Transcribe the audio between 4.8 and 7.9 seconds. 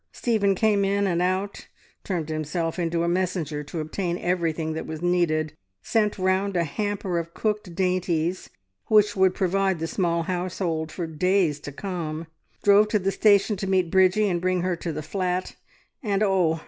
was needed, sent round a hamper of cooked